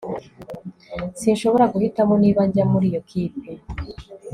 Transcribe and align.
Sinshobora 1.19 1.65
guhitamo 1.73 2.13
niba 2.23 2.41
njya 2.47 2.63
muri 2.71 2.85
iyo 2.91 3.01
kipe 3.09 3.51